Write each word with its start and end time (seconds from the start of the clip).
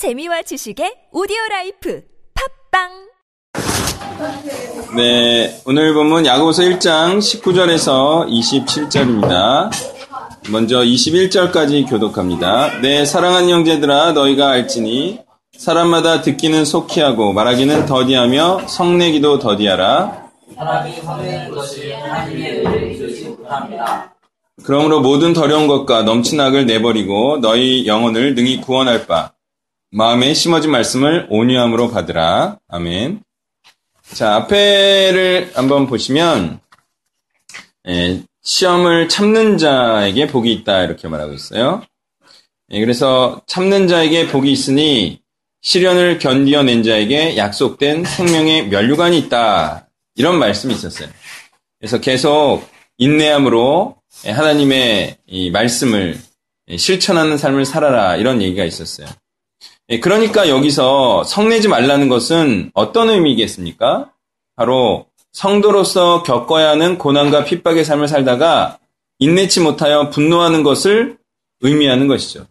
재미와 0.00 0.40
지식의 0.40 1.12
오디오 1.12 1.36
라이프 1.50 2.00
팟빵 2.72 2.88
네, 4.96 5.60
오늘 5.66 5.92
본문 5.92 6.24
야고보서 6.24 6.62
1장 6.62 7.18
19절에서 7.18 8.26
27절입니다. 8.26 9.70
먼저 10.50 10.78
21절까지 10.78 11.86
교독합니다. 11.86 12.80
내 12.80 13.04
사랑하는 13.04 13.50
형제들아 13.50 14.12
너희가 14.12 14.48
알지니 14.48 15.18
사람마다 15.58 16.22
듣기는 16.22 16.64
속히 16.64 17.02
하고 17.02 17.34
말하기는 17.34 17.84
더디하며 17.84 18.68
성내기도 18.68 19.38
더디하라. 19.38 20.30
그러므로 24.64 25.00
모든 25.02 25.34
더러운 25.34 25.66
것과 25.66 26.04
넘친 26.04 26.40
악을 26.40 26.64
내버리고 26.64 27.40
너희 27.42 27.86
영혼을 27.86 28.34
능히 28.34 28.62
구원할 28.62 29.06
바 29.06 29.32
마음에 29.92 30.34
심어진 30.34 30.70
말씀을 30.70 31.26
온유함으로 31.30 31.90
받으라. 31.90 32.58
아멘. 32.68 33.22
자, 34.14 34.36
앞에를 34.36 35.52
한번 35.54 35.86
보시면 35.86 36.60
예, 37.88 38.22
시험을 38.42 39.08
참는 39.08 39.58
자에게 39.58 40.28
복이 40.28 40.52
있다 40.52 40.84
이렇게 40.84 41.08
말하고 41.08 41.32
있어요. 41.32 41.82
예, 42.70 42.80
그래서 42.80 43.42
참는 43.46 43.88
자에게 43.88 44.28
복이 44.28 44.50
있으니 44.52 45.20
시련을 45.62 46.18
견디어낸 46.18 46.82
자에게 46.82 47.36
약속된 47.36 48.04
생명의 48.04 48.68
면류관이 48.68 49.18
있다 49.18 49.88
이런 50.14 50.38
말씀이 50.38 50.72
있었어요. 50.72 51.08
그래서 51.80 52.00
계속 52.00 52.62
인내함으로 52.98 53.96
예, 54.26 54.30
하나님의 54.30 55.16
이 55.26 55.50
말씀을 55.50 56.16
예, 56.68 56.76
실천하는 56.76 57.36
삶을 57.38 57.64
살아라 57.64 58.16
이런 58.16 58.40
얘기가 58.40 58.64
있었어요. 58.64 59.08
예, 59.90 59.98
그러니까 59.98 60.48
여기서 60.48 61.24
성내지 61.24 61.66
말라는 61.68 62.08
것은 62.08 62.70
어떤 62.74 63.10
의미겠습니까? 63.10 64.10
바로 64.54 65.06
성도로서 65.32 66.22
겪어야 66.22 66.70
하는 66.70 66.96
고난과 66.96 67.44
핍박의 67.44 67.84
삶을 67.84 68.06
살다가 68.06 68.78
인내치 69.18 69.60
못하여 69.60 70.10
분노하는 70.10 70.62
것을 70.62 71.18
의미하는 71.60 72.06
것이죠. 72.06 72.46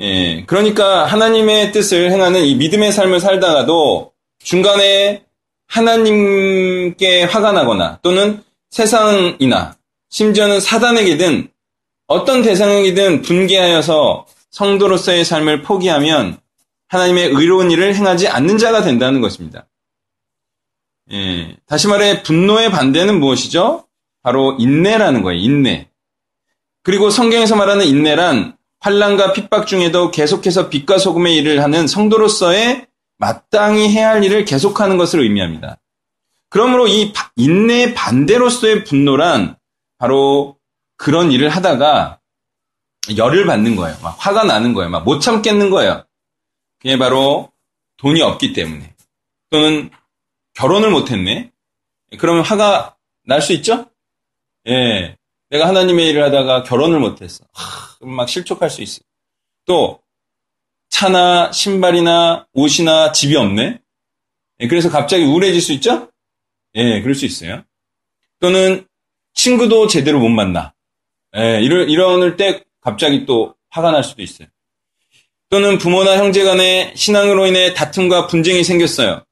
예, 0.00 0.44
그러니까 0.46 1.06
하나님의 1.06 1.72
뜻을 1.72 2.10
행하는 2.10 2.44
이 2.44 2.56
믿음의 2.56 2.92
삶을 2.92 3.20
살다가도 3.20 4.12
중간에 4.42 5.24
하나님께 5.66 7.24
화가 7.24 7.52
나거나 7.52 8.00
또는 8.02 8.42
세상이나 8.70 9.76
심지어는 10.10 10.60
사단에게든 10.60 11.48
어떤 12.06 12.42
대상에게든 12.42 13.22
분개하여서 13.22 14.26
성도로서의 14.52 15.24
삶을 15.24 15.62
포기하면 15.62 16.38
하나님의 16.88 17.28
의로운 17.28 17.70
일을 17.70 17.94
행하지 17.94 18.28
않는 18.28 18.58
자가 18.58 18.82
된다는 18.82 19.20
것입니다. 19.20 19.66
예, 21.10 21.56
다시 21.66 21.88
말해 21.88 22.22
분노의 22.22 22.70
반대는 22.70 23.18
무엇이죠? 23.18 23.86
바로 24.22 24.56
인내라는 24.58 25.22
거예요. 25.22 25.40
인내. 25.40 25.88
그리고 26.82 27.10
성경에서 27.10 27.56
말하는 27.56 27.86
인내란 27.86 28.56
환란과 28.80 29.32
핍박 29.32 29.66
중에도 29.66 30.10
계속해서 30.10 30.68
빛과 30.68 30.98
소금의 30.98 31.36
일을 31.36 31.62
하는 31.62 31.86
성도로서의 31.86 32.86
마땅히 33.18 33.88
해야 33.88 34.10
할 34.10 34.24
일을 34.24 34.44
계속하는 34.44 34.96
것을 34.96 35.20
의미합니다. 35.20 35.78
그러므로 36.48 36.88
이 36.88 37.12
인내의 37.36 37.94
반대로서의 37.94 38.84
분노란 38.84 39.56
바로 39.98 40.58
그런 40.96 41.30
일을 41.32 41.48
하다가 41.48 42.18
열을 43.16 43.46
받는 43.46 43.76
거예요. 43.76 43.96
막 44.02 44.16
화가 44.18 44.44
나는 44.44 44.74
거예요. 44.74 44.90
막 44.90 45.04
못 45.04 45.20
참겠는 45.20 45.70
거예요. 45.70 46.04
그게 46.78 46.98
바로 46.98 47.52
돈이 47.98 48.22
없기 48.22 48.52
때문에. 48.52 48.94
또는 49.50 49.90
결혼을 50.54 50.90
못 50.90 51.10
했네? 51.10 51.50
그러면 52.18 52.44
화가 52.44 52.96
날 53.24 53.40
수 53.40 53.52
있죠? 53.54 53.90
예. 54.68 55.16
내가 55.50 55.68
하나님의 55.68 56.08
일을 56.08 56.22
하다가 56.24 56.62
결혼을 56.64 56.98
못 57.00 57.20
했어. 57.22 57.44
그럼 57.98 58.14
막 58.14 58.28
실족할 58.28 58.70
수 58.70 58.82
있어요. 58.82 59.04
또, 59.64 60.00
차나 60.88 61.52
신발이나 61.52 62.46
옷이나 62.52 63.12
집이 63.12 63.36
없네? 63.36 63.80
예, 64.60 64.68
그래서 64.68 64.90
갑자기 64.90 65.24
우울해질 65.24 65.60
수 65.60 65.72
있죠? 65.74 66.10
예, 66.74 67.00
그럴 67.00 67.14
수 67.14 67.24
있어요. 67.26 67.64
또는 68.40 68.86
친구도 69.34 69.86
제대로 69.86 70.18
못 70.18 70.28
만나. 70.28 70.74
예, 71.36 71.60
이럴, 71.62 71.88
이럴 71.88 72.36
때 72.36 72.64
갑자기 72.82 73.24
또 73.24 73.54
화가 73.70 73.90
날 73.90 74.04
수도 74.04 74.22
있어요. 74.22 74.48
또는 75.48 75.78
부모나 75.78 76.18
형제 76.18 76.44
간의 76.44 76.92
신앙으로 76.94 77.46
인해 77.46 77.74
다툼과 77.74 78.26
분쟁이 78.26 78.64
생겼어요. 78.64 79.22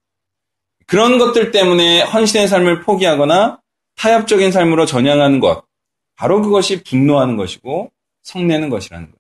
그런 0.87 1.19
것들 1.19 1.51
때문에 1.51 2.03
헌신의 2.03 2.49
삶을 2.49 2.83
포기하거나 2.83 3.61
타협적인 3.97 4.51
삶으로 4.53 4.87
전향하는 4.87 5.41
것. 5.41 5.65
바로 6.17 6.43
그것이 6.43 6.83
분노하는 6.83 7.37
것이고 7.37 7.91
성내는 8.23 8.71
것이라는 8.71 9.07
거예요. 9.07 9.17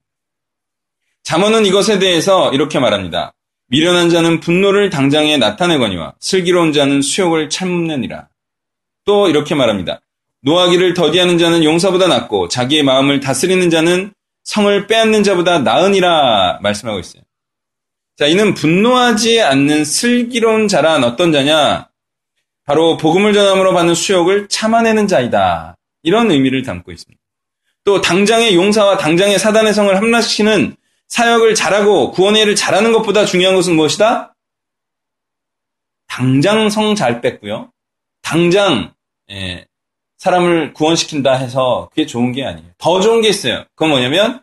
잠언은 1.22 1.66
이것에 1.66 1.98
대해서 1.98 2.52
이렇게 2.52 2.78
말합니다. 2.78 3.34
미련한 3.68 4.10
자는 4.10 4.40
분노를 4.40 4.90
당장에 4.90 5.36
나타내거니와 5.36 6.14
슬기로운 6.18 6.72
자는 6.72 7.02
수욕을 7.02 7.50
참느니라. 7.50 8.28
또 9.04 9.28
이렇게 9.28 9.54
말합니다. 9.54 10.00
노하기를 10.42 10.94
더디하는 10.94 11.38
자는 11.38 11.62
용사보다 11.62 12.08
낫고 12.08 12.48
자기의 12.48 12.82
마음을 12.82 13.20
다스리는 13.20 13.70
자는 13.70 14.12
성을 14.50 14.86
빼앗는 14.88 15.22
자보다 15.22 15.60
나으니라 15.60 16.58
말씀하고 16.60 16.98
있어요. 16.98 17.22
자, 18.16 18.26
이는 18.26 18.52
분노하지 18.54 19.40
않는 19.40 19.84
슬기로운 19.84 20.66
자란 20.66 21.04
어떤 21.04 21.30
자냐? 21.30 21.88
바로 22.64 22.96
복음을 22.96 23.32
전함으로 23.32 23.72
받는 23.72 23.94
수욕을 23.94 24.48
참아내는 24.48 25.06
자이다. 25.06 25.76
이런 26.02 26.32
의미를 26.32 26.64
담고 26.64 26.90
있습니다. 26.90 27.20
또 27.84 28.00
당장의 28.00 28.56
용사와 28.56 28.96
당장의 28.98 29.38
사단의 29.38 29.72
성을 29.72 29.96
함락시키는 29.96 30.76
사역을 31.06 31.54
잘하고 31.54 32.10
구원의 32.10 32.42
일을 32.42 32.56
잘하는 32.56 32.90
것보다 32.90 33.24
중요한 33.26 33.54
것은 33.54 33.76
무엇이다? 33.76 34.34
당장 36.08 36.68
성 36.70 36.96
잘 36.96 37.20
뺐고요. 37.20 37.70
당장 38.20 38.94
예, 39.30 39.64
사람을 40.20 40.74
구원시킨다 40.74 41.32
해서 41.32 41.88
그게 41.90 42.04
좋은 42.04 42.32
게 42.32 42.44
아니에요. 42.44 42.68
더 42.76 43.00
좋은 43.00 43.22
게 43.22 43.28
있어요. 43.30 43.64
그건 43.74 43.88
뭐냐면 43.88 44.42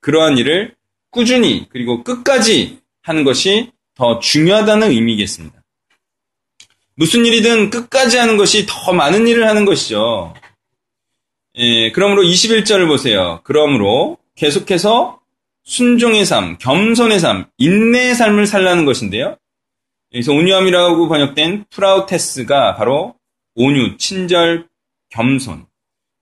그러한 0.00 0.36
일을 0.36 0.74
꾸준히 1.10 1.66
그리고 1.70 2.04
끝까지 2.04 2.80
하는 3.02 3.24
것이 3.24 3.72
더 3.94 4.18
중요하다는 4.18 4.90
의미겠습니다. 4.90 5.62
무슨 6.94 7.24
일이든 7.24 7.70
끝까지 7.70 8.18
하는 8.18 8.36
것이 8.36 8.66
더 8.68 8.92
많은 8.92 9.26
일을 9.26 9.48
하는 9.48 9.64
것이죠. 9.64 10.34
예, 11.56 11.90
그러므로 11.92 12.22
21절을 12.22 12.86
보세요. 12.86 13.40
그러므로 13.44 14.18
계속해서 14.36 15.20
순종의 15.64 16.26
삶, 16.26 16.58
겸손의 16.58 17.18
삶, 17.18 17.46
인내의 17.56 18.14
삶을 18.14 18.46
살라는 18.46 18.84
것인데요. 18.84 19.38
여기서 20.12 20.34
온유함이라고 20.34 21.08
번역된 21.08 21.64
프라우테스가 21.70 22.74
바로 22.74 23.14
온유, 23.54 23.96
친절, 23.96 24.67
겸손, 25.10 25.66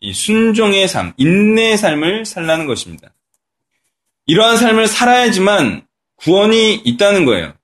이 0.00 0.12
순종의 0.12 0.88
삶, 0.88 1.12
인내의 1.16 1.78
삶을 1.78 2.24
살라는 2.24 2.66
것입니다. 2.66 3.14
이러한 4.26 4.56
삶을 4.56 4.86
살아야지만 4.86 5.86
구원이 6.16 6.74
있다는 6.84 7.24
거예요. 7.24 7.54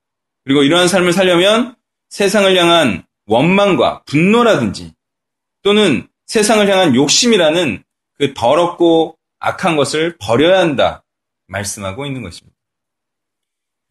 그리고 0.44 0.62
이러한 0.62 0.88
삶을 0.88 1.12
살려면 1.12 1.74
세상을 2.08 2.56
향한 2.56 3.04
원망과 3.26 4.02
분노라든지 4.04 4.92
또는 5.62 6.08
세상을 6.26 6.68
향한 6.68 6.94
욕심이라는 6.94 7.82
그 8.14 8.34
더럽고 8.34 9.16
악한 9.38 9.76
것을 9.76 10.16
버려야 10.20 10.60
한다 10.60 11.04
말씀하고 11.48 12.06
있는 12.06 12.22
것입니다. 12.22 12.56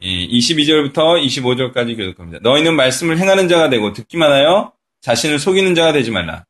22절부터 0.01 1.23
25절까지 1.23 1.95
교독합니다. 1.95 2.39
너희는 2.41 2.75
말씀을 2.75 3.19
행하는 3.19 3.47
자가 3.47 3.69
되고 3.69 3.93
듣기만 3.93 4.31
하여 4.31 4.73
자신을 5.01 5.39
속이는 5.39 5.75
자가 5.75 5.93
되지 5.93 6.11
말라. 6.11 6.45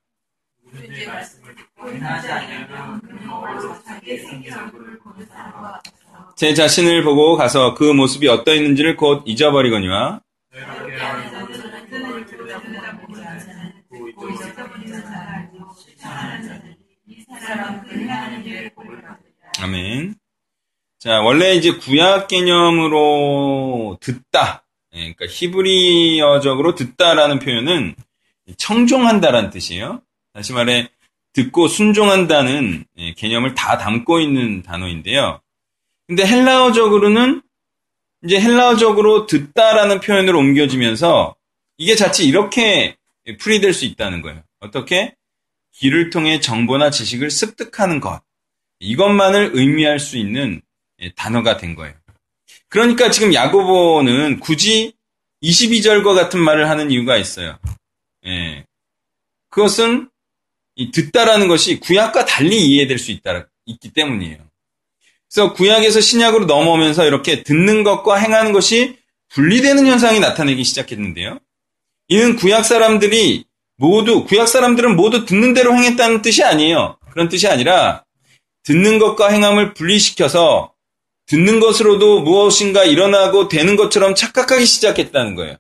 제 6.36 6.54
자신을 6.54 7.04
보고 7.04 7.36
가서 7.36 7.74
그 7.76 7.84
모습이 7.84 8.28
어떠했는지를 8.28 8.96
곧 8.98 9.24
잊어버리거니와 9.26 10.22
아멘. 19.60 20.16
자, 21.00 21.22
원래 21.22 21.54
이제 21.54 21.72
구약 21.72 22.28
개념으로 22.28 23.98
듣다. 24.02 24.66
예, 24.94 25.14
그러니까 25.14 25.26
히브리어적으로 25.28 26.76
듣다라는 26.76 27.40
표현은 27.40 27.96
청종한다라는 28.58 29.50
뜻이에요. 29.50 30.02
다시 30.34 30.54
말해 30.54 30.90
듣고 31.34 31.68
순종한다는 31.68 32.86
예, 32.98 33.14
개념을 33.14 33.54
다 33.56 33.78
담고 33.78 34.20
있는 34.20 34.64
단어인데요. 34.64 35.42
근데 36.08 36.26
헬라어적으로는 36.26 37.42
이제 38.24 38.40
헬라어적으로 38.40 39.26
듣다라는 39.26 40.00
표현으로 40.02 40.40
옮겨지면서 40.40 41.36
이게 41.78 41.96
자칫 41.96 42.26
이렇게 42.26 42.98
풀이될 43.40 43.74
수 43.74 43.86
있다는 43.86 44.22
거예요. 44.22 44.44
어떻게? 44.60 45.16
귀를 45.74 46.10
통해 46.10 46.40
정보나 46.40 46.92
지식을 46.92 47.32
습득하는 47.32 48.00
것. 48.00 48.22
이것만을 48.80 49.52
의미할 49.54 50.00
수 50.00 50.18
있는 50.18 50.62
예, 51.00 51.12
단어가 51.16 51.58
된 51.58 51.76
거예요. 51.76 51.96
그러니까 52.68 53.10
지금 53.10 53.34
야고보는 53.34 54.40
굳이 54.40 54.94
22절과 55.44 56.14
같은 56.16 56.40
말을 56.40 56.70
하는 56.70 56.92
이유가 56.92 57.18
있어요. 57.18 57.58
예. 58.26 58.66
그것은 59.50 60.11
듣다라는 60.90 61.48
것이 61.48 61.80
구약과 61.80 62.26
달리 62.26 62.66
이해될 62.66 62.98
수 62.98 63.12
있다, 63.12 63.48
있기 63.68 63.94
때문이에요. 63.94 64.38
그래서 65.32 65.54
구약에서 65.54 66.02
신약으로 66.02 66.46
넘어오면서 66.46 67.06
이렇게 67.06 67.44
듣는 67.44 67.84
것과 67.84 68.16
행하는 68.16 68.52
것이 68.52 68.98
분리되는 69.30 69.86
현상이 69.86 70.20
나타나기 70.20 70.64
시작했는데요. 70.64 71.40
이는 72.08 72.36
구약 72.36 72.66
사람들이 72.66 73.46
모두, 73.78 74.26
구약 74.26 74.48
사람들은 74.48 74.96
모두 74.96 75.26
듣는 75.26 75.54
대로 75.54 75.74
행했다는 75.76 76.22
뜻이 76.22 76.44
아니에요. 76.44 76.98
그런 77.12 77.30
뜻이 77.30 77.48
아니라 77.48 78.04
듣는 78.64 79.00
것과 79.00 79.30
행함을 79.30 79.74
분리시켜서 79.74 80.74
듣는 81.28 81.60
것으로도 81.60 82.22
무엇인가 82.22 82.84
일어나고 82.84 83.48
되는 83.48 83.76
것처럼 83.78 84.16
착각하기 84.16 84.66
시작했다는 84.66 85.36
거예요. 85.36 85.56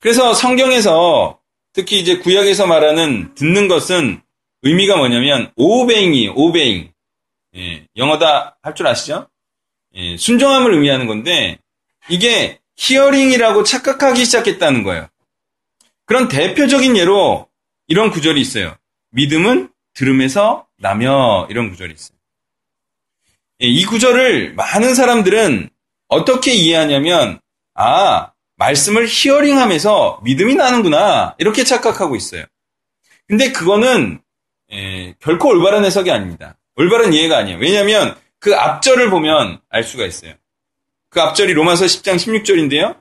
그래서 0.00 0.32
성경에서 0.34 1.38
특히 1.72 2.00
이제 2.00 2.18
구약에서 2.18 2.66
말하는 2.66 3.34
듣는 3.34 3.68
것은 3.68 4.20
의미가 4.62 4.96
뭐냐면 4.96 5.50
오베잉이에요. 5.56 6.34
오베잉. 6.34 6.92
예, 7.56 7.86
영어다 7.96 8.58
할 8.62 8.74
줄 8.74 8.86
아시죠? 8.86 9.28
예, 9.94 10.16
순종함을 10.16 10.72
의미하는 10.74 11.06
건데 11.06 11.58
이게 12.08 12.58
hearing이라고 12.76 13.64
착각하기 13.64 14.24
시작했다는 14.24 14.82
거예요. 14.84 15.08
그런 16.06 16.28
대표적인 16.28 16.96
예로 16.96 17.48
이런 17.88 18.10
구절이 18.10 18.40
있어요. 18.40 18.76
믿음은 19.10 19.70
들음에서 19.94 20.66
나며 20.78 21.46
이런 21.50 21.68
구절이 21.70 21.92
있어요. 21.92 22.16
예, 23.62 23.66
이 23.66 23.84
구절을 23.84 24.54
많은 24.54 24.94
사람들은 24.94 25.68
어떻게 26.08 26.52
이해하냐면 26.54 27.40
아 27.74 28.31
말씀을 28.62 29.06
hearing하면서 29.08 30.20
믿음이 30.22 30.54
나는구나 30.54 31.34
이렇게 31.38 31.64
착각하고 31.64 32.14
있어요. 32.14 32.44
근데 33.26 33.50
그거는 33.50 34.20
예, 34.72 35.14
결코 35.20 35.48
올바른 35.48 35.84
해석이 35.84 36.10
아닙니다. 36.10 36.56
올바른 36.76 37.12
이해가 37.12 37.38
아니에요. 37.38 37.58
왜냐하면 37.58 38.16
그 38.38 38.54
앞절을 38.54 39.10
보면 39.10 39.60
알 39.68 39.82
수가 39.84 40.06
있어요. 40.06 40.34
그 41.10 41.20
앞절이 41.20 41.52
로마서 41.52 41.86
10장 41.86 42.16
16절인데요. 42.16 43.00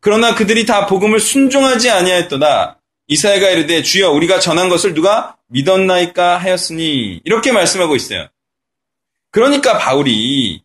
그러나 0.00 0.34
그들이 0.34 0.66
다 0.66 0.86
복음을 0.86 1.18
순종하지 1.18 1.90
아니하였도다. 1.90 2.80
이사야가 3.08 3.50
이르되 3.50 3.82
주여 3.82 4.10
우리가 4.12 4.38
전한 4.38 4.68
것을 4.68 4.94
누가 4.94 5.36
믿었나이까 5.48 6.38
하였으니 6.38 7.22
이렇게 7.24 7.52
말씀하고 7.52 7.96
있어요. 7.96 8.28
그러니까 9.32 9.78
바울이 9.78 10.62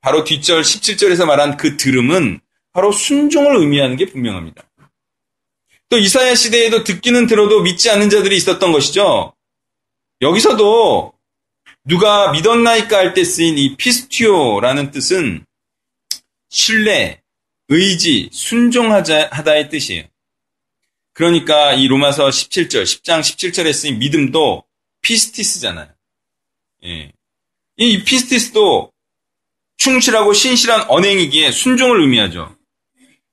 바로 0.00 0.24
뒷절 0.24 0.62
17절에서 0.62 1.26
말한 1.26 1.56
그 1.56 1.76
들음은 1.76 2.40
바로 2.74 2.92
순종을 2.92 3.56
의미하는 3.56 3.96
게 3.96 4.04
분명합니다. 4.06 4.62
또 5.88 5.96
이사야 5.96 6.34
시대에도 6.34 6.82
듣기는 6.82 7.26
들어도 7.26 7.62
믿지 7.62 7.88
않는 7.88 8.10
자들이 8.10 8.36
있었던 8.36 8.72
것이죠. 8.72 9.32
여기서도 10.20 11.12
누가 11.84 12.32
믿었나이까 12.32 12.96
할 12.98 13.14
때 13.14 13.24
쓰인 13.24 13.58
이 13.58 13.76
πιστεύω라는 13.76 14.90
뜻은 14.90 15.46
신뢰, 16.50 17.22
의지, 17.68 18.28
순종하다의 18.32 19.68
뜻이에요. 19.70 20.04
그러니까 21.12 21.74
이 21.74 21.86
로마서 21.86 22.28
17절, 22.28 22.82
10장 22.82 23.20
17절에 23.20 23.72
쓰인 23.72 23.98
믿음도 24.00 24.64
πίστις잖아요. 25.02 25.88
예. 26.86 27.12
이 27.76 28.02
πίστις도 28.02 28.92
충실하고 29.76 30.32
신실한 30.32 30.90
언행이기에 30.90 31.52
순종을 31.52 32.00
의미하죠. 32.00 32.56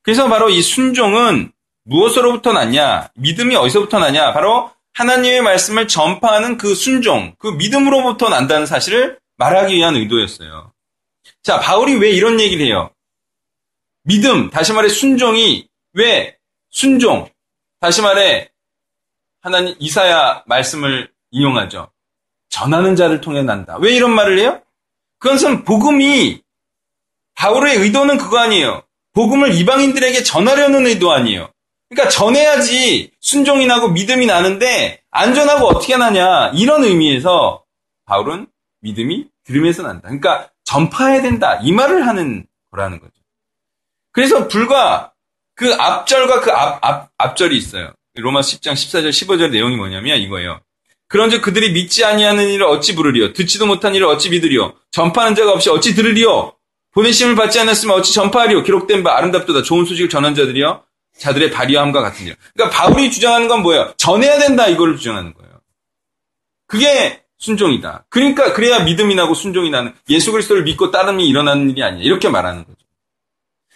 그래서 0.04 0.28
바로 0.28 0.50
이 0.50 0.62
순종은 0.62 1.52
무엇으로부터 1.84 2.54
났냐? 2.54 3.12
믿음이 3.16 3.56
어디서부터 3.56 4.00
나냐? 4.00 4.34
바로 4.34 4.72
하나님의 4.94 5.42
말씀을 5.42 5.88
전파하는 5.88 6.58
그 6.58 6.76
순종, 6.76 7.36
그 7.40 7.48
믿음으로부터 7.48 8.30
난다는 8.30 8.66
사실을 8.66 9.20
말하기 9.38 9.74
위한 9.74 9.96
의도였어요. 9.96 10.72
자, 11.44 11.60
바울이 11.60 11.96
왜 11.96 12.12
이런 12.12 12.40
얘기를 12.40 12.66
해요? 12.66 12.92
믿음, 14.04 14.50
다시 14.50 14.74
말해 14.74 14.90
순종이 14.90 15.68
왜 15.94 16.38
순종, 16.70 17.30
다시 17.80 18.02
말해 18.02 18.50
하나님 19.42 19.76
이사야 19.80 20.44
말씀을 20.46 21.12
인용하죠. 21.32 21.92
전하는 22.50 22.96
자를 22.96 23.22
통해 23.22 23.42
난다. 23.42 23.78
왜 23.80 23.94
이런 23.94 24.14
말을 24.14 24.40
해요? 24.40 24.62
그것은 25.20 25.64
복음이 25.64 26.42
바울의 27.36 27.78
의도는 27.78 28.18
그거 28.18 28.38
아니에요. 28.38 28.84
복음을 29.14 29.54
이방인들에게 29.54 30.24
전하려는 30.24 30.86
의도 30.88 31.12
아니에요. 31.12 31.50
그러니까 31.90 32.10
전해야지 32.10 33.12
순종이 33.20 33.66
나고 33.66 33.90
믿음이 33.90 34.26
나는데 34.26 35.02
안 35.12 35.34
전하고 35.34 35.68
어떻게 35.68 35.98
나냐 35.98 36.52
이런 36.56 36.84
의미에서 36.84 37.64
바울은 38.06 38.48
믿음이 38.82 39.28
들음에서 39.44 39.84
난다. 39.84 40.04
그러니까 40.04 40.50
전파해야 40.64 41.22
된다 41.22 41.60
이 41.62 41.72
말을 41.72 42.08
하는 42.08 42.46
거라는 42.72 43.00
거죠. 43.00 43.12
그래서 44.14 44.48
불과 44.48 45.12
그 45.56 45.74
앞절과 45.74 46.42
그 46.42 46.52
앞, 46.52 46.80
앞, 46.84 47.10
앞절이 47.18 47.58
있어요. 47.58 47.94
로마 48.16 48.40
10장 48.42 48.74
14절 48.74 49.10
15절 49.10 49.52
내용이 49.52 49.76
뭐냐면 49.76 50.20
이거예요. 50.20 50.62
그런즉 51.08 51.42
그들이 51.42 51.74
믿지 51.74 52.06
아니하는 52.06 52.50
일을 52.50 52.66
어찌 52.66 52.96
부르리요? 52.96 53.34
듣지도 53.34 53.68
못한 53.68 53.94
일을 53.96 54.08
어찌 54.08 54.30
믿으리요? 54.30 54.74
전파하는 54.92 55.36
자가 55.36 55.52
없이 55.52 55.70
어찌 55.70 55.94
들으리요? 55.94 56.54
보내심을 56.94 57.36
받지 57.36 57.60
않았으면 57.60 57.96
어찌 57.96 58.14
전파하리요? 58.14 58.64
기록된 58.64 59.04
바 59.04 59.18
아름답도다. 59.18 59.64
좋은 59.64 59.86
소식을 59.86 60.10
전한 60.10 60.36
자들이요? 60.36 60.84
자들의 61.18 61.52
발휘함과 61.52 62.02
같은 62.02 62.28
일. 62.28 62.36
그러니까 62.54 62.78
바울이 62.78 63.12
주장하는 63.12 63.48
건 63.48 63.62
뭐예요? 63.62 63.94
전해야 63.98 64.40
된다 64.40 64.68
이거를 64.68 64.98
주장하는 64.98 65.34
거예요. 65.34 65.52
그게 66.68 67.22
순종이다. 67.38 68.06
그러니까 68.10 68.54
그래야 68.54 68.80
믿음이 68.80 69.16
나고 69.16 69.34
순종이 69.34 69.70
나는 69.70 69.94
예수 70.10 70.32
그리스도를 70.32 70.64
믿고 70.64 70.92
따름이 70.92 71.28
일어나는 71.28 71.70
일이 71.72 71.84
아니야. 71.84 72.04
이렇게 72.04 72.30
말하는 72.30 72.64
거죠. 72.66 72.78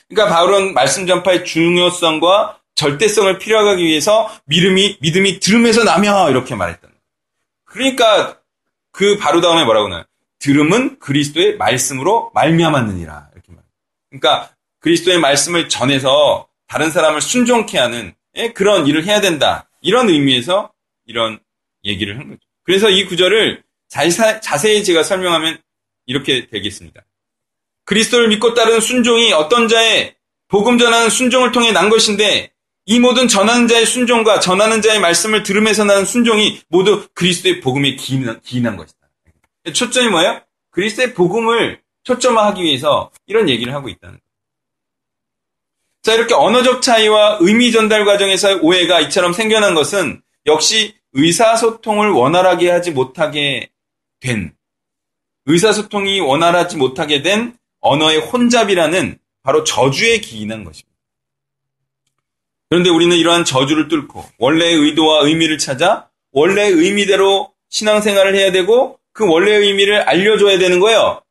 그러니까 0.07 0.35
바울은 0.35 0.73
말씀 0.73 1.07
전파의 1.07 1.45
중요성과 1.45 2.59
절대성을 2.75 3.37
필요하기 3.39 3.83
위해서 3.83 4.29
믿음이 4.45 4.97
믿음이 5.01 5.39
들음에서 5.39 5.83
나며 5.83 6.29
이렇게 6.29 6.55
말했던 6.55 6.89
거예요. 6.89 7.01
그러니까 7.65 8.37
그 8.91 9.17
바로 9.17 9.41
다음에 9.41 9.63
뭐라고 9.63 9.89
나요? 9.89 10.03
들음은 10.39 10.99
그리스도의 10.99 11.57
말씀으로 11.57 12.31
말미암았느니라 12.33 13.29
이렇게 13.33 13.51
말. 13.51 13.63
그러니까 14.09 14.55
그리스도의 14.79 15.19
말씀을 15.19 15.69
전해서 15.69 16.47
다른 16.67 16.91
사람을 16.91 17.21
순종케 17.21 17.77
하는 17.77 18.13
예, 18.35 18.51
그런 18.51 18.85
일을 18.87 19.05
해야 19.05 19.21
된다. 19.21 19.69
이런 19.81 20.09
의미에서 20.09 20.71
이런 21.05 21.39
얘기를 21.83 22.17
한 22.19 22.29
거죠. 22.29 22.41
그래서 22.63 22.89
이 22.89 23.05
구절을 23.05 23.63
자세히 23.89 24.83
제가 24.83 25.03
설명하면 25.03 25.59
이렇게 26.05 26.47
되겠습니다. 26.47 27.01
그리스도를 27.85 28.27
믿고 28.29 28.53
따르는 28.53 28.81
순종이 28.81 29.31
어떤 29.31 29.67
자의 29.67 30.15
복음 30.47 30.77
전하는 30.77 31.09
순종을 31.09 31.51
통해 31.51 31.71
난 31.71 31.89
것인데 31.89 32.51
이 32.87 32.99
모든 32.99 33.27
전하는 33.27 33.67
자의 33.67 33.85
순종과 33.85 34.39
전하는 34.39 34.81
자의 34.81 34.99
말씀을 34.99 35.43
들으면서 35.43 35.85
나는 35.85 36.05
순종이 36.05 36.61
모두 36.67 37.07
그리스도의 37.13 37.61
복음에 37.61 37.95
기인한, 37.95 38.41
기인한 38.41 38.77
것이다. 38.77 39.04
초점이 39.73 40.09
뭐예요? 40.09 40.41
그리스도의 40.71 41.13
복음을 41.13 41.81
초점화하기 42.03 42.61
위해서 42.63 43.11
이런 43.25 43.49
얘기를 43.49 43.73
하고 43.73 43.89
있다는 43.89 44.13
거예요. 44.13 44.25
자, 46.03 46.13
이렇게 46.13 46.35
언어적 46.35 46.81
차이와 46.81 47.39
의미 47.41 47.71
전달 47.71 48.05
과정에서 48.05 48.59
오해가 48.61 49.01
이처럼 49.01 49.33
생겨난 49.33 49.73
것은 49.73 50.21
역시 50.45 50.95
의사소통을 51.13 52.11
원활하게 52.11 52.69
하지 52.69 52.91
못하게 52.91 53.69
된, 54.19 54.53
의사소통이 55.45 56.19
원활하지 56.19 56.77
못하게 56.77 57.21
된 57.21 57.57
언어의 57.79 58.19
혼잡이라는 58.19 59.17
바로 59.41 59.63
저주에 59.63 60.19
기인한 60.19 60.63
것입니다. 60.63 60.95
그런데 62.69 62.89
우리는 62.89 63.15
이러한 63.15 63.45
저주를 63.45 63.87
뚫고 63.87 64.25
원래의 64.37 64.75
의도와 64.75 65.25
의미를 65.25 65.57
찾아 65.57 66.09
원래의 66.31 66.71
의미대로 66.71 67.53
신앙생활을 67.69 68.35
해야 68.35 68.51
되고 68.51 68.99
그 69.15 69.25
원래의 69.25 69.61
의미를 69.61 70.01
알려줘야 70.01 70.59
되는 70.59 70.79
거예요. 70.81 71.21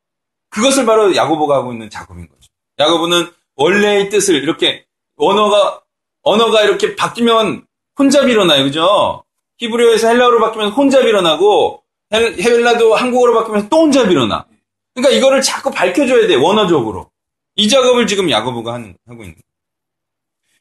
그것을 0.49 0.87
바로 0.87 1.15
야고보가 1.15 1.57
하고 1.57 1.73
있는 1.73 1.91
작업인 1.91 2.27
거죠. 2.27 2.49
야고보는 2.79 3.31
원래의 3.57 4.09
뜻을 4.09 4.37
이렇게 4.37 4.87
언어가 5.17 5.83
언어가 6.23 6.63
이렇게 6.63 6.97
바뀌면 6.97 7.67
혼잡이 7.99 8.33
일어나요. 8.33 8.65
그죠? 8.65 9.23
히브리어에서 9.59 10.09
헬라어로 10.09 10.41
바뀌면 10.41 10.71
혼잡이 10.71 11.07
일어나고 11.07 11.83
헬라도 12.11 12.95
한국어로 12.95 13.35
바뀌면 13.35 13.69
또 13.69 13.83
혼잡이 13.83 14.13
일어나. 14.13 14.47
그러니까 14.95 15.15
이거를 15.15 15.43
자꾸 15.43 15.71
밝혀줘야 15.71 16.27
돼. 16.27 16.37
원어적으로. 16.37 17.11
이 17.57 17.69
작업을 17.69 18.07
지금 18.07 18.31
야고보가 18.31 18.73
하는, 18.73 18.97
하고 19.07 19.25
있는. 19.25 19.37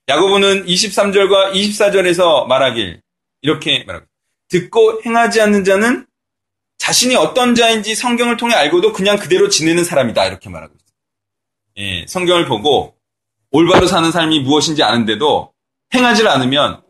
야고보는 0.09 0.65
23절과 0.65 1.53
24절에서 1.53 2.47
말하길 2.47 3.01
이렇게 3.41 3.85
말하고 3.85 4.05
듣고 4.49 5.01
행하지 5.05 5.39
않는 5.39 5.63
자는 5.63 6.05
자신이 6.83 7.15
어떤 7.15 7.55
자인지 7.55 7.95
성경을 7.95 8.35
통해 8.35 8.55
알고도 8.55 8.91
그냥 8.91 9.17
그대로 9.17 9.47
지내는 9.47 9.85
사람이다 9.85 10.25
이렇게 10.25 10.49
말하고 10.49 10.73
있어요. 10.75 10.97
예, 11.77 12.05
성경을 12.05 12.45
보고 12.45 12.97
올바로 13.51 13.87
사는 13.87 14.11
삶이 14.11 14.41
무엇인지 14.41 14.83
아는데도 14.83 15.53
행하지 15.93 16.27
않으면 16.27 16.83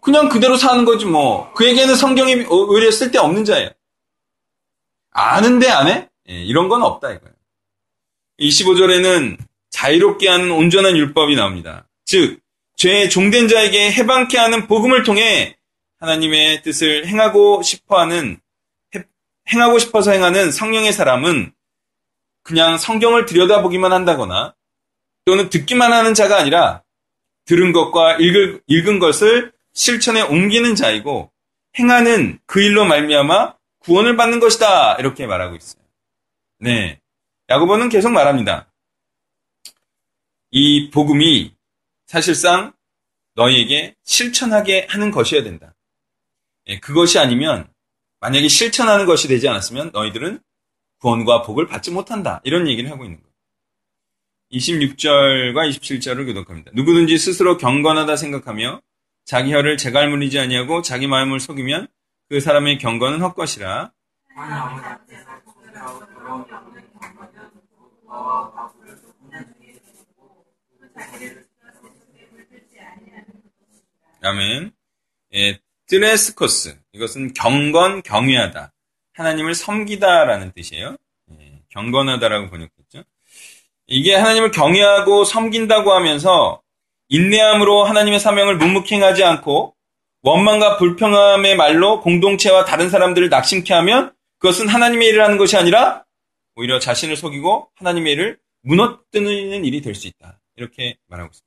그냥 0.00 0.30
그대로 0.30 0.56
사는 0.56 0.86
거지 0.86 1.04
뭐. 1.04 1.52
그에게는 1.52 1.96
성경이 1.96 2.46
오히려 2.48 2.90
쓸데없는 2.90 3.44
자예요. 3.44 3.68
아는데 5.10 5.68
안 5.68 5.88
해? 5.88 6.08
예, 6.30 6.42
이런 6.42 6.70
건 6.70 6.82
없다 6.82 7.12
이거예요. 7.12 7.34
25절에는 8.40 9.36
자유롭게 9.68 10.30
하는 10.30 10.50
온전한 10.50 10.96
율법이 10.96 11.36
나옵니다. 11.36 11.86
즉, 12.06 12.40
죄에 12.76 13.10
종된 13.10 13.48
자에게 13.48 13.92
해방케 13.92 14.38
하는 14.38 14.66
복음을 14.66 15.02
통해 15.02 15.58
하나님의 16.00 16.62
뜻을 16.62 17.06
행하고 17.06 17.60
싶어 17.62 18.00
하는, 18.00 18.40
행하고 19.52 19.78
싶어서 19.78 20.12
행하는 20.12 20.50
성령의 20.50 20.92
사람은 20.92 21.52
그냥 22.42 22.78
성경을 22.78 23.26
들여다보기만 23.26 23.92
한다거나 23.92 24.54
또는 25.24 25.48
듣기만 25.48 25.92
하는 25.92 26.14
자가 26.14 26.38
아니라 26.38 26.82
들은 27.46 27.72
것과 27.72 28.16
읽을, 28.16 28.62
읽은 28.66 28.98
것을 28.98 29.52
실천에 29.72 30.22
옮기는 30.22 30.74
자이고 30.74 31.30
행하는 31.78 32.38
그 32.46 32.60
일로 32.62 32.84
말미암아 32.84 33.54
구원을 33.80 34.16
받는 34.16 34.40
것이다 34.40 34.94
이렇게 34.96 35.26
말하고 35.26 35.56
있어요. 35.56 35.82
네, 36.58 37.00
야고보는 37.48 37.88
계속 37.88 38.10
말합니다. 38.10 38.70
이 40.50 40.90
복음이 40.90 41.54
사실상 42.06 42.72
너희에게 43.34 43.96
실천하게 44.04 44.86
하는 44.88 45.10
것이어야 45.10 45.42
된다. 45.42 45.74
예, 46.68 46.78
그것이 46.78 47.18
아니면 47.18 47.68
만약에 48.24 48.48
실천하는 48.48 49.04
것이 49.04 49.28
되지 49.28 49.50
않았으면 49.50 49.90
너희들은 49.92 50.40
구원과 51.00 51.42
복을 51.42 51.66
받지 51.66 51.90
못한다. 51.90 52.40
이런 52.44 52.66
얘기를 52.68 52.90
하고 52.90 53.04
있는 53.04 53.20
거예요. 53.20 53.30
26절과 54.50 55.68
27절을 55.68 56.24
교독합니다. 56.24 56.70
누구든지 56.72 57.18
스스로 57.18 57.58
경건하다 57.58 58.16
생각하며 58.16 58.80
자기 59.26 59.52
혀를 59.52 59.76
재갈무리지 59.76 60.38
아니하고 60.38 60.80
자기 60.80 61.06
마음을 61.06 61.38
속이면 61.38 61.86
그 62.30 62.40
사람의 62.40 62.78
경건은 62.78 63.20
헛것이라. 63.20 63.92
아멘. 74.22 74.72
예, 75.34 75.60
트레스코스. 75.88 76.83
이것은 76.94 77.34
경건, 77.34 78.02
경외하다. 78.02 78.72
하나님을 79.14 79.54
섬기다라는 79.54 80.52
뜻이에요. 80.52 80.96
예, 81.32 81.60
경건하다라고 81.70 82.50
번역했죠. 82.50 83.04
이게 83.86 84.14
하나님을 84.14 84.50
경외하고 84.50 85.24
섬긴다고 85.24 85.92
하면서 85.92 86.62
인내함으로 87.08 87.84
하나님의 87.84 88.18
사명을 88.18 88.56
묵묵히 88.56 88.94
행하지 88.94 89.24
않고 89.24 89.74
원망과 90.22 90.78
불평함의 90.78 91.56
말로 91.56 92.00
공동체와 92.00 92.64
다른 92.64 92.88
사람들을 92.88 93.28
낙심케 93.28 93.74
하면 93.74 94.12
그것은 94.38 94.68
하나님의 94.68 95.08
일을 95.08 95.22
하는 95.22 95.36
것이 95.36 95.56
아니라 95.56 96.04
오히려 96.56 96.78
자신을 96.78 97.16
속이고 97.16 97.68
하나님의 97.76 98.12
일을 98.14 98.38
무너뜨리는 98.62 99.64
일이 99.64 99.82
될 99.82 99.94
수 99.94 100.06
있다. 100.06 100.40
이렇게 100.56 100.96
말하고 101.08 101.30
있습니다. 101.30 101.44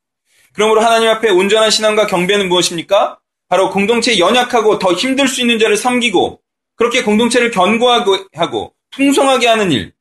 그러므로 0.54 0.82
하나님 0.82 1.10
앞에 1.10 1.30
온전한 1.30 1.72
신앙과 1.72 2.08
경배는 2.08 2.50
무엇입니까? 2.50 3.20
바로 3.50 3.70
공동체에 3.70 4.20
연약하고 4.20 4.80
더 4.80 4.94
힘들 4.94 5.28
수 5.28 5.42
있는 5.42 5.60
자를 5.60 5.78
섬기고 5.78 6.42
그렇게 6.76 7.04
공동체를 7.04 7.52
견고하고 7.52 8.28
하고 8.34 8.76
풍성하게 8.92 9.48
하는 9.48 9.72
일. 9.72 9.94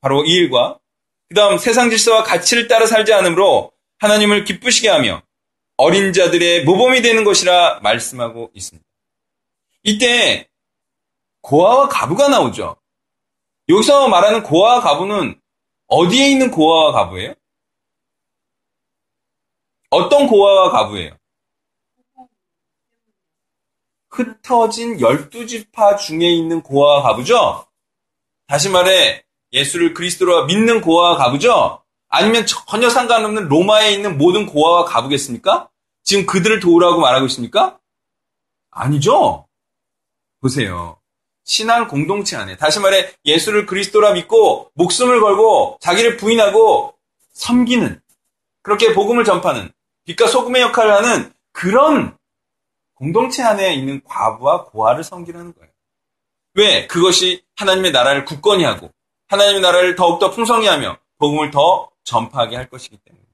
바로 0.00 0.24
이 0.24 0.30
일과 0.30 0.78
그 1.28 1.34
다음 1.34 1.58
세상 1.58 1.90
질서와 1.90 2.22
가치를 2.22 2.68
따라 2.68 2.86
살지 2.86 3.12
않으므로 3.12 3.72
하나님을 3.98 4.44
기쁘시게 4.44 4.88
하며 4.88 5.22
어린 5.76 6.12
자들의 6.12 6.64
모범이 6.64 7.02
되는 7.02 7.24
것이라 7.24 7.80
말씀하고 7.80 8.50
있습니다. 8.54 8.86
이때 9.84 10.48
고아와 11.40 11.88
가부가 11.88 12.28
나오죠. 12.28 12.76
여기서 13.68 14.08
말하는 14.08 14.42
고아와 14.42 14.80
가부는 14.80 15.40
어디에 15.86 16.30
있는 16.30 16.50
고아와 16.50 16.92
가부예요? 16.92 17.34
어떤 19.90 20.26
고아와 20.26 20.70
가부예요? 20.70 21.16
흩어진 24.12 25.00
열두 25.00 25.46
지파 25.46 25.96
중에 25.96 26.30
있는 26.30 26.62
고아와 26.62 27.02
가부죠? 27.02 27.66
다시 28.46 28.68
말해 28.68 29.24
예수를 29.52 29.94
그리스도로 29.94 30.44
믿는 30.44 30.82
고아와 30.82 31.16
가부죠? 31.16 31.82
아니면 32.08 32.44
전혀 32.46 32.90
상관없는 32.90 33.48
로마에 33.48 33.92
있는 33.92 34.18
모든 34.18 34.44
고아와 34.44 34.84
가부겠습니까? 34.84 35.70
지금 36.04 36.26
그들을 36.26 36.60
도우라고 36.60 37.00
말하고 37.00 37.26
있습니까? 37.26 37.78
아니죠? 38.70 39.46
보세요. 40.40 40.98
신앙 41.44 41.88
공동체 41.88 42.36
안에 42.36 42.56
다시 42.56 42.80
말해 42.80 43.12
예수를 43.24 43.64
그리스도라 43.64 44.12
믿고 44.12 44.70
목숨을 44.74 45.20
걸고 45.20 45.78
자기를 45.80 46.18
부인하고 46.18 46.94
섬기는 47.32 48.00
그렇게 48.62 48.92
복음을 48.92 49.24
전파하는 49.24 49.72
빛과 50.04 50.26
소금의 50.26 50.62
역할을 50.62 50.92
하는 50.92 51.32
그런 51.52 52.16
공동체 53.02 53.42
안에 53.42 53.74
있는 53.74 54.00
과부와 54.04 54.66
고아를 54.66 55.02
섬기라는 55.02 55.54
거예요. 55.54 55.72
왜? 56.54 56.86
그것이 56.86 57.42
하나님의 57.56 57.90
나라를 57.90 58.24
굳건히 58.24 58.62
하고 58.62 58.92
하나님의 59.26 59.60
나라를 59.60 59.96
더욱더 59.96 60.30
풍성히 60.30 60.68
하며 60.68 60.96
복음을 61.18 61.50
더 61.50 61.90
전파하게 62.04 62.54
할 62.54 62.70
것이기 62.70 62.96
때문이죠. 62.98 63.28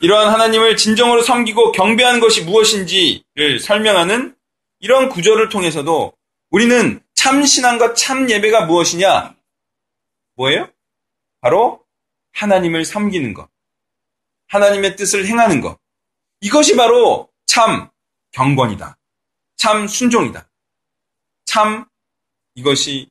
이러한 0.00 0.32
하나님을 0.32 0.78
진정으로 0.78 1.20
섬기고 1.20 1.72
경배하는 1.72 2.20
것이 2.20 2.44
무엇인지를 2.44 3.60
설명하는 3.60 4.34
이런 4.78 5.10
구절을 5.10 5.50
통해서도 5.50 6.14
우리는 6.48 7.04
참 7.14 7.44
신앙과 7.44 7.92
참 7.92 8.30
예배가 8.30 8.64
무엇이냐? 8.64 9.36
뭐예요? 10.36 10.70
바로 11.42 11.84
하나님을 12.32 12.86
섬기는 12.86 13.34
것. 13.34 13.50
하나님의 14.46 14.96
뜻을 14.96 15.26
행하는 15.26 15.60
것. 15.60 15.76
이것이 16.40 16.74
바로 16.74 17.28
참 17.44 17.90
경건이다. 18.32 18.96
참 19.56 19.86
순종이다. 19.86 20.48
참 21.44 21.86
이것이 22.54 23.10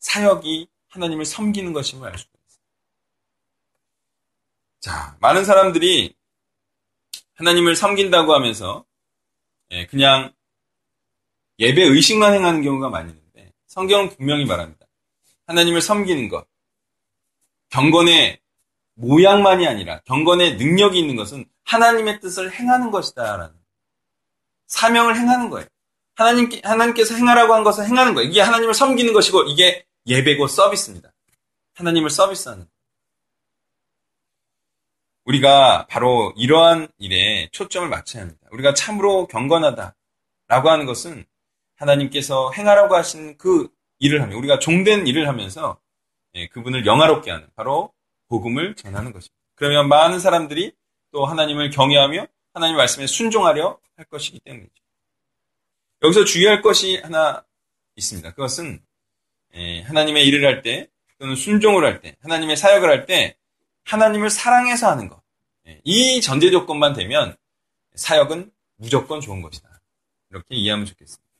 사역이 0.00 0.68
하나님을 0.88 1.24
섬기는 1.24 1.72
것임을 1.72 2.08
알 2.08 2.18
수가 2.18 2.30
있어요. 2.46 2.62
자, 4.80 5.16
많은 5.20 5.44
사람들이 5.44 6.14
하나님을 7.34 7.76
섬긴다고 7.76 8.34
하면서 8.34 8.84
예, 9.70 9.86
그냥 9.86 10.32
예배 11.58 11.82
의식만 11.82 12.34
행하는 12.34 12.62
경우가 12.62 12.90
많이 12.90 13.10
있는데 13.10 13.52
성경은 13.66 14.10
분명히 14.10 14.44
말합니다. 14.44 14.86
하나님을 15.46 15.80
섬기는 15.80 16.28
것, 16.28 16.46
경건의 17.70 18.40
모양만이 18.94 19.66
아니라 19.66 20.00
경건의 20.00 20.56
능력이 20.56 20.98
있는 20.98 21.16
것은 21.16 21.46
하나님의 21.64 22.20
뜻을 22.20 22.52
행하는 22.52 22.90
것이다라는 22.90 23.61
사명을 24.72 25.16
행하는 25.16 25.50
거예요. 25.50 25.66
하나님 26.14 26.48
하나님께서 26.64 27.14
행하라고 27.14 27.54
한 27.54 27.62
것을 27.62 27.86
행하는 27.86 28.14
거예요. 28.14 28.28
이게 28.28 28.40
하나님을 28.40 28.74
섬기는 28.74 29.12
것이고 29.12 29.44
이게 29.44 29.84
예배고 30.06 30.46
서비스입니다. 30.46 31.12
하나님을 31.74 32.10
서비스하는. 32.10 32.66
우리가 35.24 35.86
바로 35.88 36.32
이러한 36.36 36.88
일에 36.98 37.48
초점을 37.52 37.88
맞춰야 37.88 38.22
합니다. 38.22 38.48
우리가 38.50 38.74
참으로 38.74 39.26
경건하다 39.28 39.94
라고 40.48 40.70
하는 40.70 40.86
것은 40.86 41.24
하나님께서 41.76 42.50
행하라고 42.52 42.96
하신 42.96 43.36
그 43.38 43.68
일을 44.00 44.22
하며 44.22 44.36
우리가 44.36 44.58
종된 44.58 45.06
일을 45.06 45.28
하면서 45.28 45.78
예, 46.34 46.48
그분을 46.48 46.86
영화롭게 46.86 47.30
하는 47.30 47.46
바로 47.54 47.92
복음을 48.28 48.74
전하는 48.74 49.12
것입니다. 49.12 49.34
그러면 49.54 49.88
많은 49.88 50.18
사람들이 50.18 50.72
또 51.12 51.26
하나님을 51.26 51.70
경외하며 51.70 52.26
하나님 52.54 52.76
말씀에 52.76 53.06
순종하려 53.06 53.78
할 54.02 54.06
것이기 54.06 54.40
때문이죠. 54.40 54.72
여기서 56.02 56.24
주의할 56.24 56.62
것이 56.62 56.96
하나 56.96 57.44
있습니다. 57.96 58.30
그것은 58.32 58.82
예, 59.54 59.82
하나님의 59.82 60.26
일을 60.26 60.46
할 60.46 60.62
때, 60.62 60.88
또는 61.18 61.36
순종을 61.36 61.84
할 61.84 62.00
때, 62.00 62.16
하나님의 62.22 62.56
사역을 62.56 62.88
할 62.88 63.06
때, 63.06 63.36
하나님을 63.84 64.30
사랑해서 64.30 64.90
하는 64.90 65.08
것. 65.08 65.22
예, 65.68 65.80
이 65.84 66.20
전제 66.20 66.50
조건만 66.50 66.94
되면 66.94 67.36
사역은 67.94 68.50
무조건 68.76 69.20
좋은 69.20 69.42
것이다. 69.42 69.68
이렇게 70.30 70.46
이해하면 70.56 70.86
좋겠습니다. 70.86 71.30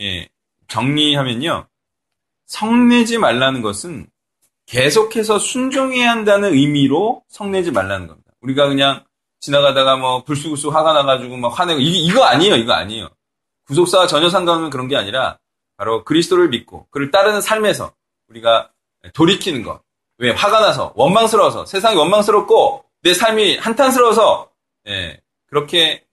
예, 0.00 0.28
정리하면요. 0.66 1.68
성내지 2.46 3.18
말라는 3.18 3.62
것은 3.62 4.10
계속해서 4.66 5.38
순종해야 5.38 6.10
한다는 6.10 6.52
의미로 6.52 7.24
성내지 7.28 7.70
말라는 7.70 8.06
겁니다. 8.06 8.32
우리가 8.40 8.68
그냥 8.68 9.04
지나가다가 9.40 9.96
뭐 9.96 10.24
불쑥불쑥 10.24 10.74
화가 10.74 10.92
나가지고 10.92 11.36
막 11.36 11.58
화내고 11.58 11.80
이, 11.80 12.04
이거 12.04 12.24
아니에요, 12.24 12.56
이거 12.56 12.72
아니에요. 12.72 13.08
구속사와 13.66 14.06
전혀 14.06 14.30
상관없는 14.30 14.70
그런 14.70 14.88
게 14.88 14.96
아니라 14.96 15.38
바로 15.76 16.04
그리스도를 16.04 16.48
믿고 16.48 16.86
그를 16.90 17.10
따르는 17.10 17.40
삶에서 17.40 17.92
우리가 18.28 18.70
돌이키는 19.14 19.62
것. 19.62 19.82
왜 20.18 20.30
화가 20.30 20.60
나서 20.60 20.92
원망스러워서 20.96 21.66
세상이 21.66 21.96
원망스럽고 21.96 22.84
내 23.02 23.14
삶이 23.14 23.58
한탄스러워서 23.58 24.50
예, 24.88 25.20
그렇게 25.46 26.04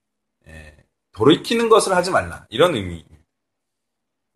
예, 0.48 0.76
돌이키는 1.14 1.70
것을 1.70 1.96
하지 1.96 2.12
말라 2.12 2.46
이런 2.50 2.76
의미입니다. 2.76 3.16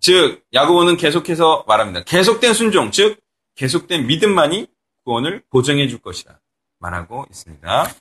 즉 0.01 0.43
야고보는 0.53 0.97
계속해서 0.97 1.65
말합니다. 1.67 2.03
계속된 2.05 2.53
순종, 2.53 2.89
즉 2.91 3.19
계속된 3.55 4.07
믿음만이 4.07 4.67
구원을 5.03 5.43
보증해 5.49 5.87
줄 5.87 5.99
것이다 5.99 6.39
말하고 6.79 7.25
있습니다. 7.29 7.93